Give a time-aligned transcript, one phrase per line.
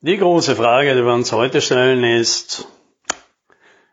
[0.00, 2.68] Die große Frage, die wir uns heute stellen, ist,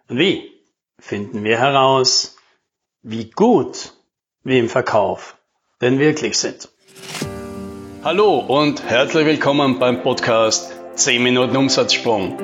[0.08, 0.52] wie
[1.00, 2.38] finden wir heraus,
[3.02, 3.94] wie gut
[4.44, 5.36] wir im Verkauf
[5.82, 6.70] denn wirklich sind?
[8.04, 12.38] Hallo und herzlich willkommen beim Podcast 10 Minuten Umsatzsprung.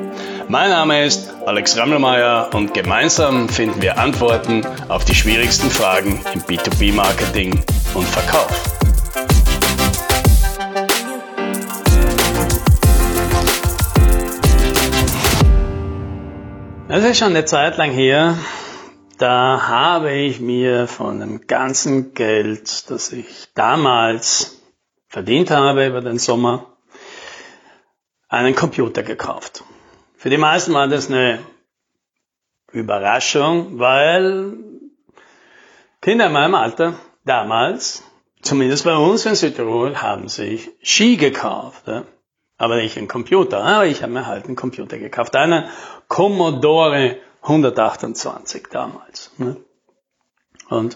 [0.48, 6.42] Mein Name ist Alex Rammelmeier und gemeinsam finden wir Antworten auf die schwierigsten Fragen im
[6.42, 8.81] B2B-Marketing und Verkauf.
[17.02, 18.38] Das ist schon eine Zeit lang her.
[19.18, 24.62] Da habe ich mir von dem ganzen Geld, das ich damals
[25.08, 26.78] verdient habe über den Sommer,
[28.30, 29.64] einen Computer gekauft.
[30.16, 31.40] Für die meisten war das eine
[32.72, 34.54] Überraschung, weil
[36.02, 36.94] Kinder in meinem Alter
[37.26, 38.04] damals,
[38.44, 41.88] zumindest bei uns in Südtirol, haben sich Ski gekauft.
[41.88, 42.04] Ja?
[42.62, 43.64] Aber nicht einen Computer.
[43.64, 45.36] Aber ich habe mir halt einen Computer gekauft.
[45.36, 45.66] Einen
[46.08, 49.32] Commodore 128 damals.
[49.38, 49.58] Ne?
[50.70, 50.96] Und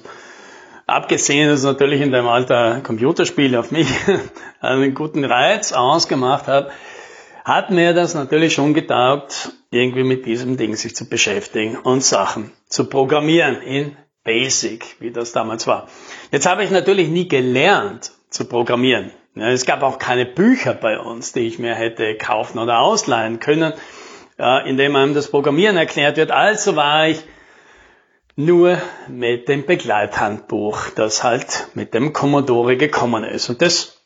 [0.85, 3.87] abgesehen, dass natürlich in dem Alter Computerspiele auf mich
[4.61, 6.69] einen guten Reiz ausgemacht hat,
[7.43, 12.51] hat mir das natürlich schon getaugt, irgendwie mit diesem Ding sich zu beschäftigen und Sachen
[12.67, 15.87] zu programmieren in Basic, wie das damals war.
[16.31, 19.11] Jetzt habe ich natürlich nie gelernt zu programmieren.
[19.35, 23.39] Ja, es gab auch keine Bücher bei uns, die ich mir hätte kaufen oder ausleihen
[23.39, 23.73] können,
[24.37, 26.31] ja, indem einem das Programmieren erklärt wird.
[26.31, 27.21] Also war ich
[28.37, 28.77] nur
[29.09, 33.49] mit dem Begleithandbuch, das halt mit dem Commodore gekommen ist.
[33.49, 34.01] Und das,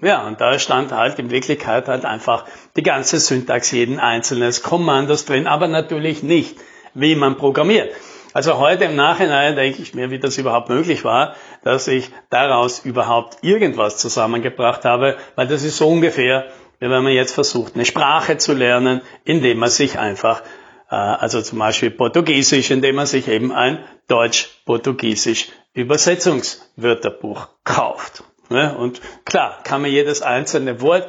[0.00, 2.46] ja, und da stand halt in Wirklichkeit halt einfach
[2.76, 6.56] die ganze Syntax jeden einzelnen Kommandos drin, aber natürlich nicht,
[6.94, 7.94] wie man programmiert.
[8.32, 12.84] Also heute im Nachhinein denke ich mir, wie das überhaupt möglich war, dass ich daraus
[12.84, 16.46] überhaupt irgendwas zusammengebracht habe, weil das ist so ungefähr,
[16.78, 20.42] wie wenn man jetzt versucht, eine Sprache zu lernen, indem man sich einfach,
[20.90, 28.24] äh, also zum Beispiel Portugiesisch, indem man sich eben ein Deutsch-Portugiesisch Übersetzungswörterbuch kauft.
[28.48, 31.08] Und klar, kann man jedes einzelne Wort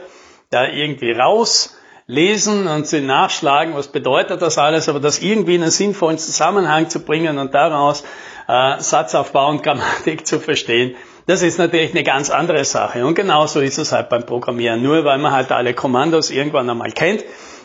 [0.50, 5.62] da irgendwie raus lesen und sie nachschlagen, was bedeutet das alles, aber das irgendwie in
[5.62, 8.04] einen sinnvollen Zusammenhang zu bringen und daraus
[8.48, 13.06] äh, Satzaufbau und Grammatik zu verstehen, das ist natürlich eine ganz andere Sache.
[13.06, 14.82] Und genauso ist es halt beim Programmieren.
[14.82, 17.24] Nur weil man halt alle Kommandos irgendwann einmal kennt,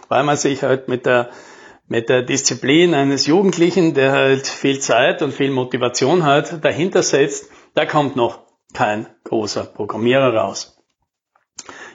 [0.09, 1.31] weil man sich halt mit der,
[1.89, 7.51] mit der Disziplin eines Jugendlichen, der halt viel Zeit und viel Motivation hat, dahinter setzt,
[7.75, 8.41] da kommt noch
[8.75, 10.78] kein großer Programmierer raus.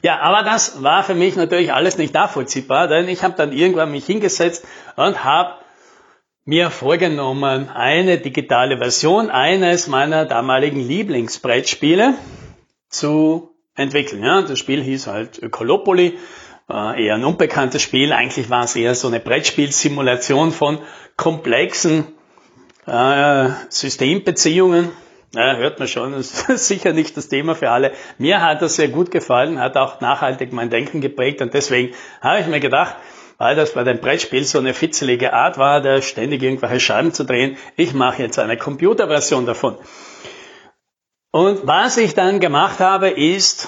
[0.03, 3.89] Ja, aber das war für mich natürlich alles nicht nachvollziehbar, denn ich habe dann irgendwann
[3.89, 4.65] mich hingesetzt
[4.97, 5.53] und habe
[6.43, 12.15] mir vorgenommen, eine digitale Version eines meiner damaligen Lieblingsbrettspiele
[12.89, 14.21] zu entwickeln.
[14.25, 16.19] Ja, das Spiel hieß halt Ökolopoly,
[16.69, 18.11] äh, eher ein unbekanntes Spiel.
[18.11, 20.79] Eigentlich war es eher so eine Brettspielsimulation von
[21.15, 22.07] komplexen
[22.87, 24.91] äh, Systembeziehungen
[25.35, 27.91] ja, hört man schon, ist sicher nicht das Thema für alle.
[28.17, 32.39] Mir hat das sehr gut gefallen, hat auch nachhaltig mein Denken geprägt und deswegen habe
[32.39, 32.95] ich mir gedacht,
[33.37, 37.25] weil das bei dem Brettspiel so eine fitzelige Art war, da ständig irgendwelche Scheiben zu
[37.25, 39.77] drehen, ich mache jetzt eine Computerversion davon.
[41.31, 43.67] Und was ich dann gemacht habe, ist,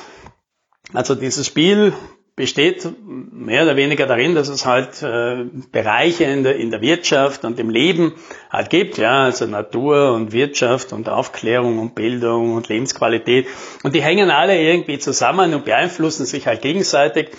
[0.94, 1.94] also dieses Spiel
[2.36, 7.46] besteht mehr oder weniger darin, dass es halt äh, Bereiche in der, in der Wirtschaft
[7.46, 8.14] und im Leben
[8.50, 13.48] halt gibt, ja, also Natur und Wirtschaft und Aufklärung und Bildung und Lebensqualität.
[13.84, 17.30] Und die hängen alle irgendwie zusammen und beeinflussen sich halt gegenseitig.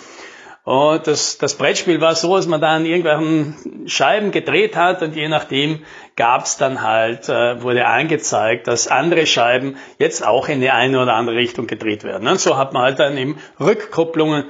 [0.63, 5.15] Und das, das Brettspiel war so, dass man da an irgendwelchen Scheiben gedreht hat und
[5.15, 5.85] je nachdem
[6.17, 11.13] gab's dann halt, äh, wurde angezeigt, dass andere Scheiben jetzt auch in die eine oder
[11.13, 12.27] andere Richtung gedreht werden.
[12.27, 14.45] Und so hat man halt dann eben Rückkopplungen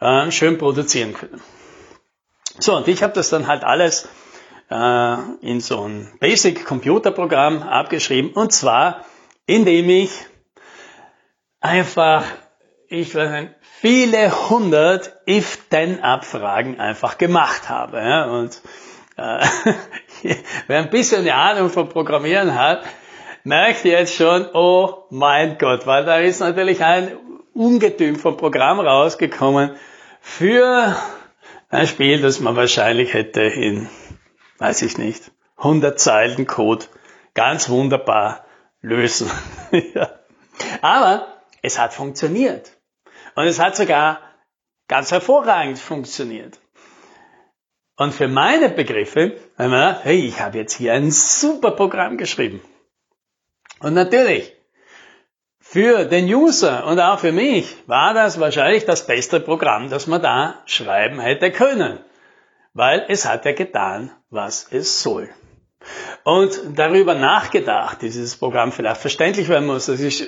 [0.00, 1.40] äh, schön produzieren können.
[2.58, 4.08] So, und ich habe das dann halt alles
[4.70, 9.04] äh, in so ein Basic Computer Programm abgeschrieben und zwar
[9.50, 10.10] indem ich
[11.60, 12.24] einfach,
[12.88, 17.98] ich weiß nicht, viele hundert If-Then-Abfragen einfach gemacht habe.
[17.98, 18.24] Ja?
[18.26, 18.62] Und
[19.16, 19.44] äh,
[20.68, 22.84] wer ein bisschen eine Ahnung von Programmieren hat,
[23.42, 27.12] merkt jetzt schon, oh mein Gott, weil da ist natürlich ein
[27.60, 29.76] Ungetüm vom Programm rausgekommen,
[30.22, 30.96] für
[31.68, 33.86] ein Spiel, das man wahrscheinlich hätte in,
[34.56, 36.86] weiß ich nicht, 100 Zeilen Code
[37.34, 38.46] ganz wunderbar
[38.80, 39.30] lösen.
[39.94, 40.08] ja.
[40.80, 41.26] Aber
[41.60, 42.72] es hat funktioniert.
[43.34, 44.20] Und es hat sogar
[44.88, 46.58] ganz hervorragend funktioniert.
[47.96, 52.62] Und für meine Begriffe, hey, ich habe jetzt hier ein super Programm geschrieben.
[53.80, 54.56] Und natürlich,
[55.72, 60.20] für den User und auch für mich war das wahrscheinlich das beste Programm, das man
[60.20, 62.00] da schreiben hätte können.
[62.74, 65.28] Weil es hat ja getan, was es soll.
[66.24, 70.26] Und darüber nachgedacht, dieses Programm vielleicht verständlich werden muss, dass, ich,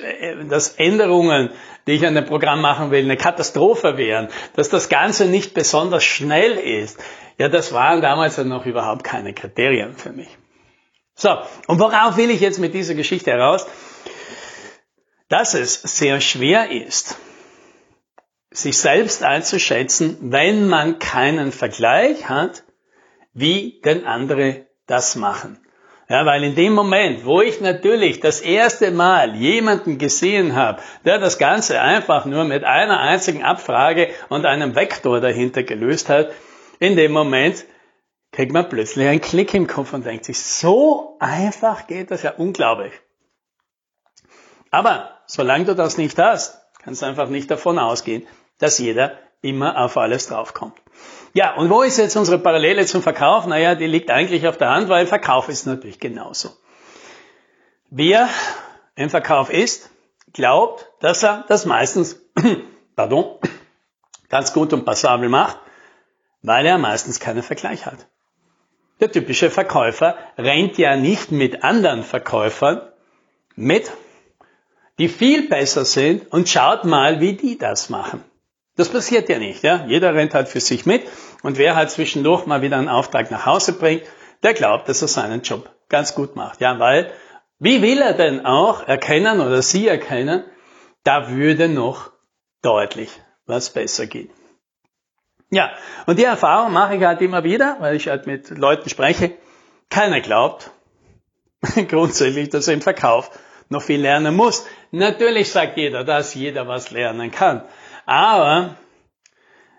[0.49, 1.50] dass Änderungen,
[1.89, 6.05] die ich an dem Programm machen will, eine Katastrophe wären, dass das Ganze nicht besonders
[6.05, 7.00] schnell ist.
[7.39, 10.39] Ja, das waren damals dann noch überhaupt keine Kriterien für mich.
[11.17, 11.37] So,
[11.67, 13.67] und worauf will ich jetzt mit dieser Geschichte heraus?
[15.32, 17.17] Dass es sehr schwer ist,
[18.50, 22.64] sich selbst einzuschätzen, wenn man keinen Vergleich hat,
[23.32, 25.58] wie denn andere das machen.
[26.11, 31.19] Ja, weil in dem Moment, wo ich natürlich das erste Mal jemanden gesehen habe, der
[31.19, 36.31] das Ganze einfach nur mit einer einzigen Abfrage und einem Vektor dahinter gelöst hat,
[36.79, 37.64] in dem Moment
[38.32, 42.32] kriegt man plötzlich einen Klick im Kopf und denkt sich, so einfach geht das ja
[42.32, 42.93] unglaublich.
[44.70, 48.26] Aber solange du das nicht hast, kannst du einfach nicht davon ausgehen,
[48.58, 50.76] dass jeder immer auf alles draufkommt.
[51.32, 53.46] Ja, und wo ist jetzt unsere Parallele zum Verkauf?
[53.46, 56.50] Naja, die liegt eigentlich auf der Hand, weil Verkauf ist natürlich genauso.
[57.88, 58.29] Wer
[58.94, 59.90] im Verkauf ist,
[60.34, 62.20] glaubt, dass er das meistens,
[62.96, 63.38] pardon,
[64.29, 65.58] ganz gut und passabel macht,
[66.43, 68.06] weil er meistens keinen Vergleich hat.
[69.00, 72.82] Der typische Verkäufer rennt ja nicht mit anderen Verkäufern
[73.56, 73.90] mit,
[74.99, 78.23] die viel besser sind und schaut mal, wie die das machen.
[78.77, 79.85] Das passiert ja nicht, ja.
[79.87, 81.03] Jeder rennt halt für sich mit
[81.43, 84.03] und wer halt zwischendurch mal wieder einen Auftrag nach Hause bringt,
[84.43, 87.12] der glaubt, dass er seinen Job ganz gut macht, ja, weil
[87.59, 90.44] wie will er denn auch erkennen oder sie erkennen,
[91.05, 92.11] da würde noch
[92.62, 94.31] deutlich was besser gehen.
[95.50, 95.71] Ja,
[96.06, 99.33] und die Erfahrung mache ich halt immer wieder, weil ich halt mit Leuten spreche.
[99.91, 100.71] Keiner glaubt
[101.89, 103.31] grundsätzlich, dass er im Verkauf
[103.69, 104.67] noch viel lernen muss.
[104.91, 107.62] Natürlich sagt jeder, dass jeder was lernen kann.
[108.06, 108.76] Aber,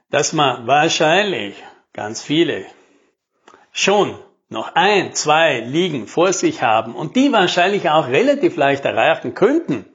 [0.09, 1.55] dass man wahrscheinlich
[1.93, 2.65] ganz viele
[3.71, 4.17] schon
[4.49, 9.85] noch ein, zwei Liegen vor sich haben und die wahrscheinlich auch relativ leicht erreichen könnten,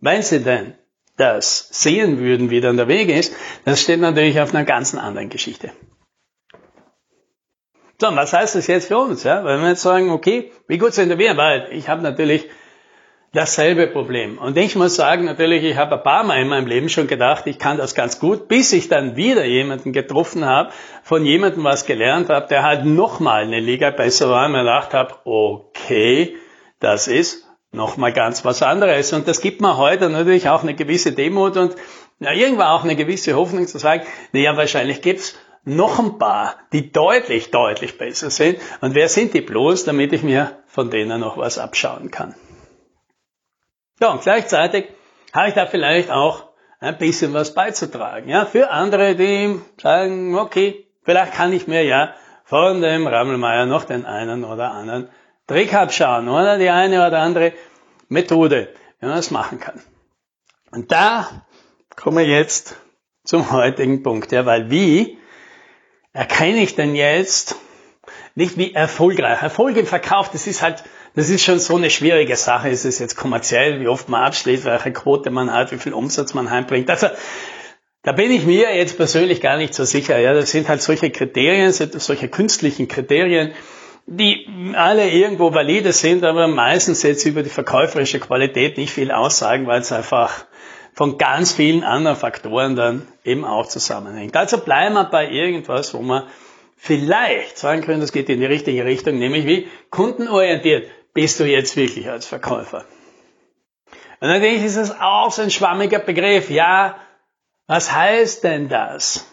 [0.00, 0.74] wenn sie denn
[1.16, 3.34] das sehen würden, wie dann der Weg ist,
[3.64, 5.70] das steht natürlich auf einer ganz anderen Geschichte.
[8.00, 9.22] So, was heißt das jetzt für uns?
[9.22, 9.44] Ja?
[9.44, 11.36] Wenn wir jetzt sagen, okay, wie gut sind wir?
[11.36, 12.48] Weil ich habe natürlich
[13.34, 14.38] dasselbe Problem.
[14.38, 17.46] Und ich muss sagen, natürlich, ich habe ein paar Mal in meinem Leben schon gedacht,
[17.46, 20.70] ich kann das ganz gut, bis ich dann wieder jemanden getroffen habe,
[21.02, 24.94] von jemandem was gelernt habe, der halt nochmal eine Liga besser war und mir gedacht
[24.94, 26.36] habe, okay,
[26.78, 29.12] das ist nochmal ganz was anderes.
[29.12, 31.74] Und das gibt mir heute natürlich auch eine gewisse Demut und
[32.20, 36.92] ja, irgendwann auch eine gewisse Hoffnung zu sagen, naja, wahrscheinlich gibt's noch ein paar, die
[36.92, 38.58] deutlich, deutlich besser sind.
[38.80, 42.34] Und wer sind die bloß, damit ich mir von denen noch was abschauen kann?
[44.00, 44.88] Ja, und gleichzeitig
[45.32, 46.48] habe ich da vielleicht auch
[46.80, 48.28] ein bisschen was beizutragen.
[48.28, 52.14] Ja, für andere, die sagen, okay, vielleicht kann ich mir ja
[52.44, 55.08] von dem Rammelmeier noch den einen oder anderen
[55.46, 57.52] Trick abschauen oder die eine oder andere
[58.08, 59.80] Methode, wie man das machen kann.
[60.70, 61.28] Und da
[61.96, 62.76] komme ich jetzt
[63.22, 65.18] zum heutigen Punkt, ja, weil wie
[66.12, 67.56] erkenne ich denn jetzt
[68.34, 69.42] nicht wie erfolgreich?
[69.42, 70.84] Erfolg im Verkauf, das ist halt
[71.14, 72.68] das ist schon so eine schwierige Sache.
[72.68, 76.34] Ist es jetzt kommerziell, wie oft man abschließt, welche Quote man hat, wie viel Umsatz
[76.34, 76.90] man heimbringt.
[76.90, 77.08] Also,
[78.02, 80.18] da bin ich mir jetzt persönlich gar nicht so sicher.
[80.18, 83.52] Ja, das sind halt solche Kriterien, solche künstlichen Kriterien,
[84.06, 89.66] die alle irgendwo valide sind, aber meistens jetzt über die verkäuferische Qualität nicht viel aussagen,
[89.66, 90.44] weil es einfach
[90.92, 94.36] von ganz vielen anderen Faktoren dann eben auch zusammenhängt.
[94.36, 96.24] Also bleiben wir bei irgendwas, wo man
[96.76, 101.76] vielleicht sagen können, das geht in die richtige Richtung, nämlich wie kundenorientiert bist du jetzt
[101.76, 102.84] wirklich als Verkäufer?
[104.20, 106.50] Und natürlich ist es auch so ein schwammiger Begriff.
[106.50, 106.96] Ja,
[107.66, 109.26] was heißt denn das?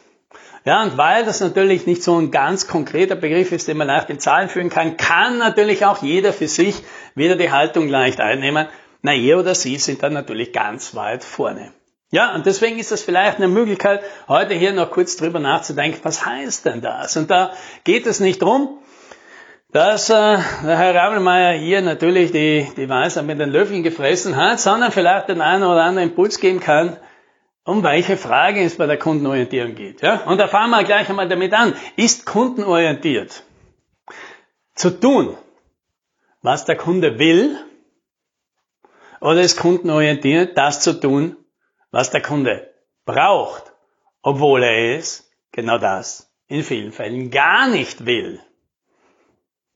[0.64, 4.12] Ja, und weil das natürlich nicht so ein ganz konkreter Begriff ist, den man leicht
[4.12, 6.84] in Zahlen führen kann, kann natürlich auch jeder für sich
[7.16, 8.68] wieder die Haltung leicht einnehmen.
[9.02, 11.74] Na, er oder sie sind dann natürlich ganz weit vorne.
[12.12, 16.26] Ja, und deswegen ist das vielleicht eine Möglichkeit, heute hier noch kurz drüber nachzudenken, was
[16.26, 17.18] heißt denn das?
[17.18, 18.78] Und da geht es nicht drum,
[19.72, 24.60] dass äh, der Herr Ramelmeier hier natürlich die, die Weisheit mit den Löffeln gefressen hat,
[24.60, 26.98] sondern vielleicht den einen oder anderen Impuls geben kann,
[27.64, 30.02] um welche Frage es bei der Kundenorientierung geht.
[30.02, 30.24] Ja?
[30.26, 31.74] Und da fangen wir gleich einmal damit an.
[31.96, 33.44] Ist kundenorientiert
[34.76, 35.38] zu tun,
[36.42, 37.58] was der Kunde will,
[39.22, 41.38] oder ist kundenorientiert das zu tun,
[41.92, 42.74] was der Kunde
[43.06, 43.72] braucht,
[44.22, 48.42] obwohl er es, genau das, in vielen Fällen gar nicht will?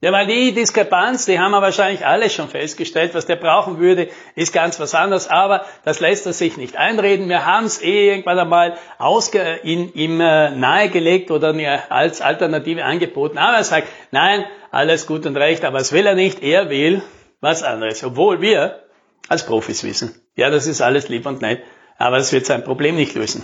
[0.06, 3.12] Ja, weil die Diskrepanz, die haben wir wahrscheinlich alle schon festgestellt.
[3.14, 5.26] Was der brauchen würde, ist ganz was anderes.
[5.26, 7.28] Aber das lässt er sich nicht einreden.
[7.28, 11.52] Wir haben es eh irgendwann einmal ausge in, ihm äh, nahegelegt oder
[11.88, 13.36] als Alternative angeboten.
[13.36, 16.40] Aber er sagt, nein, alles gut und recht, aber das will er nicht.
[16.40, 17.02] Er will
[17.40, 18.04] was anderes.
[18.04, 18.84] Obwohl wir
[19.28, 20.14] als Profis wissen.
[20.36, 21.64] Ja, das ist alles lieb und nett.
[21.98, 23.42] Aber das wird sein Problem nicht lösen.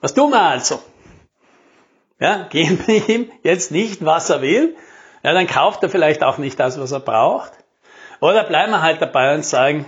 [0.00, 0.80] Was tun wir also?
[2.18, 4.76] Ja, geben wir ihm jetzt nicht, was er will,
[5.24, 7.52] ja, dann kauft er vielleicht auch nicht das, was er braucht.
[8.20, 9.86] Oder bleiben wir halt dabei und sagen,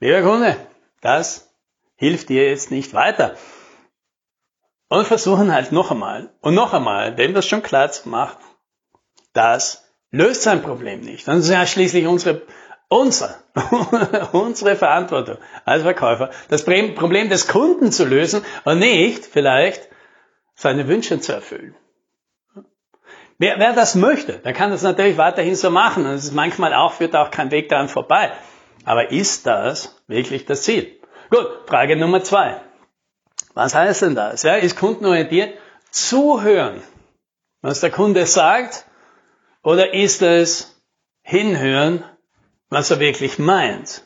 [0.00, 0.56] lieber Kunde,
[1.00, 1.54] das
[1.94, 3.36] hilft dir jetzt nicht weiter.
[4.88, 8.36] Und versuchen halt noch einmal und noch einmal, dem das schon klar zu machen,
[9.32, 11.26] das löst sein Problem nicht.
[11.28, 12.42] Das ist ja schließlich unsere,
[12.88, 13.36] unser,
[14.32, 19.88] unsere Verantwortung als Verkäufer, das Problem des Kunden zu lösen und nicht vielleicht
[20.54, 21.74] seine Wünsche zu erfüllen.
[23.38, 26.06] Wer, wer das möchte, der kann das natürlich weiterhin so machen.
[26.06, 28.32] Und es ist manchmal auch, führt auch kein Weg daran vorbei.
[28.84, 30.98] Aber ist das wirklich das Ziel?
[31.30, 32.60] Gut, Frage Nummer zwei.
[33.54, 34.42] Was heißt denn das?
[34.42, 35.58] Ja, ist kundenorientiert
[35.90, 36.82] zuhören,
[37.60, 38.86] was der Kunde sagt,
[39.62, 40.82] oder ist es
[41.22, 42.04] hinhören,
[42.68, 44.04] was er wirklich meint?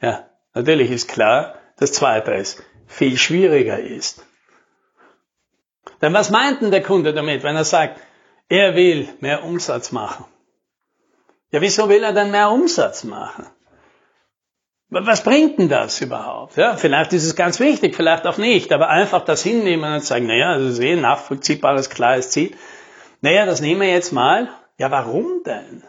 [0.00, 2.42] Ja, natürlich ist klar, das zweite
[2.86, 4.24] viel schwieriger ist.
[6.02, 8.00] Denn was meint denn der Kunde damit, wenn er sagt,
[8.50, 10.26] er will mehr Umsatz machen.
[11.52, 13.46] Ja, wieso will er dann mehr Umsatz machen?
[14.90, 16.56] Was bringt denn das überhaupt?
[16.56, 20.26] Ja, vielleicht ist es ganz wichtig, vielleicht auch nicht, aber einfach das hinnehmen und sagen,
[20.26, 22.56] naja, das ist eh ein nachvollziehbares, klares Ziel.
[23.20, 24.48] Naja, das nehmen wir jetzt mal.
[24.78, 25.84] Ja, warum denn?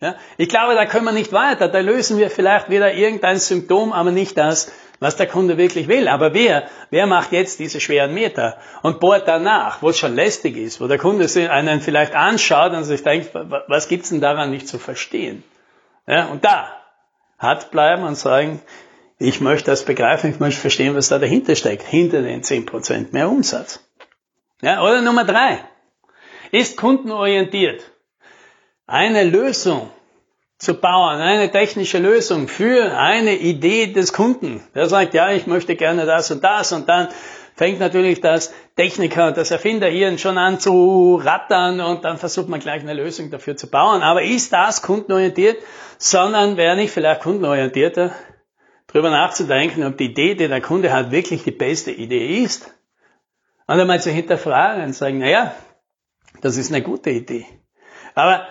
[0.00, 1.68] Ja, ich glaube, da können wir nicht weiter.
[1.68, 6.08] Da lösen wir vielleicht wieder irgendein Symptom, aber nicht das, was der Kunde wirklich will.
[6.08, 10.56] Aber wer, wer macht jetzt diese schweren Meter und bohrt danach, wo es schon lästig
[10.56, 14.68] ist, wo der Kunde einen vielleicht anschaut und sich denkt, was gibt's denn daran nicht
[14.68, 15.44] zu verstehen?
[16.06, 16.72] Ja, und da
[17.38, 18.60] hart bleiben und sagen,
[19.18, 23.28] ich möchte das begreifen, ich möchte verstehen, was da dahinter steckt, hinter den 10% mehr
[23.28, 23.80] Umsatz.
[24.60, 25.60] Ja, oder Nummer drei,
[26.50, 27.82] ist kundenorientiert.
[28.86, 29.90] Eine Lösung
[30.58, 34.60] zu bauen, eine technische Lösung für eine Idee des Kunden.
[34.74, 37.08] Der sagt, ja, ich möchte gerne das und das und dann
[37.54, 42.82] fängt natürlich das Techniker, das Erfinderhirn schon an zu rattern und dann versucht man gleich
[42.82, 44.02] eine Lösung dafür zu bauen.
[44.02, 45.58] Aber ist das kundenorientiert?
[45.98, 48.12] Sondern wäre nicht vielleicht kundenorientierter,
[48.86, 52.72] darüber nachzudenken, ob die Idee, die der Kunde hat, wirklich die beste Idee ist?
[53.66, 55.54] Und einmal zu hinterfragen und sagen, naja,
[56.40, 57.46] das ist eine gute Idee.
[58.14, 58.46] Aber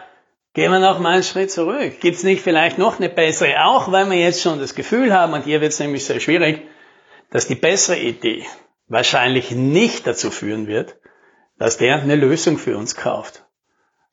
[0.57, 1.99] Gehen wir noch mal einen Schritt zurück.
[1.99, 5.33] Gibt es nicht vielleicht noch eine bessere, auch weil wir jetzt schon das Gefühl haben,
[5.33, 6.63] und hier wird es nämlich sehr schwierig,
[7.29, 8.43] dass die bessere Idee
[8.87, 10.95] wahrscheinlich nicht dazu führen wird,
[11.59, 13.45] dass der eine Lösung für uns kauft.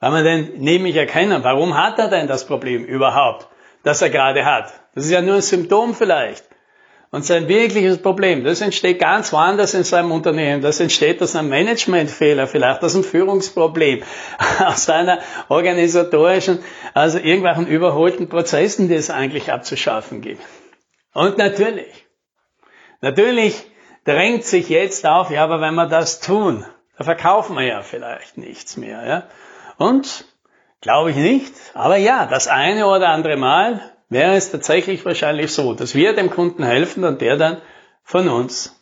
[0.00, 3.48] Weil wir denn nämlich erkennen, warum hat er denn das Problem überhaupt,
[3.82, 4.70] das er gerade hat?
[4.94, 6.44] Das ist ja nur ein Symptom vielleicht.
[7.14, 10.62] Und sein wirkliches Problem, das entsteht ganz woanders in seinem Unternehmen.
[10.62, 14.02] Das entsteht aus einem Managementfehler, vielleicht aus einem Führungsproblem,
[14.66, 16.58] aus einer organisatorischen,
[16.92, 20.42] also irgendwelchen überholten Prozessen, die es eigentlich abzuschaffen gibt.
[21.12, 22.04] Und natürlich,
[23.00, 23.62] natürlich
[24.04, 26.66] drängt sich jetzt auf, ja, aber wenn wir das tun,
[26.98, 29.28] da verkaufen wir ja vielleicht nichts mehr, ja.
[29.76, 30.24] Und
[30.80, 35.74] glaube ich nicht, aber ja, das eine oder andere Mal wäre es tatsächlich wahrscheinlich so,
[35.74, 37.62] dass wir dem Kunden helfen und der dann
[38.02, 38.80] von uns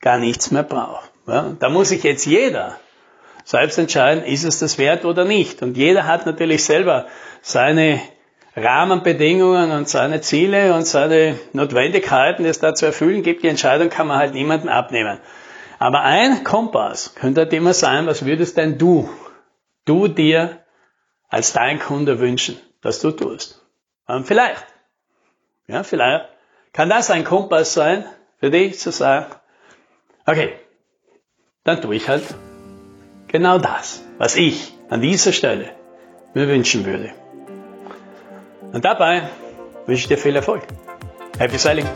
[0.00, 1.10] gar nichts mehr braucht.
[1.26, 2.78] Ja, da muss sich jetzt jeder
[3.44, 5.62] selbst entscheiden, ist es das wert oder nicht.
[5.62, 7.06] Und jeder hat natürlich selber
[7.42, 8.00] seine
[8.56, 13.42] Rahmenbedingungen und seine Ziele und seine Notwendigkeiten, die es da zu erfüllen gibt.
[13.42, 15.18] Die Entscheidung kann man halt niemandem abnehmen.
[15.78, 19.10] Aber ein Kompass könnte halt immer sein, was würdest denn du,
[19.84, 20.64] du dir
[21.28, 23.63] als dein Kunde wünschen, dass du tust?
[24.06, 24.66] Und vielleicht,
[25.66, 26.28] ja, vielleicht
[26.72, 28.04] kann das ein Kompass sein
[28.38, 29.34] für dich zu sagen,
[30.26, 30.54] okay,
[31.64, 32.22] dann tue ich halt
[33.28, 35.70] genau das, was ich an dieser Stelle
[36.34, 37.12] mir wünschen würde.
[38.72, 39.28] Und dabei
[39.86, 40.62] wünsche ich dir viel Erfolg.
[41.38, 41.88] Happy Sailing!